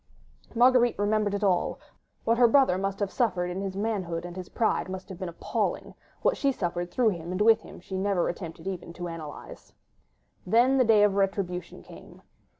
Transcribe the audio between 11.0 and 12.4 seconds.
of retribution came.